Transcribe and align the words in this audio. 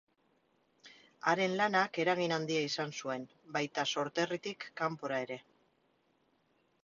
Haren 1.31 1.51
lanak 1.59 1.99
eragin 2.03 2.33
handia 2.37 2.63
izan 2.69 2.95
zuen, 3.05 3.27
baita 3.57 3.85
sorterritik 3.97 4.67
kanpora 4.83 5.19
ere. 5.27 5.37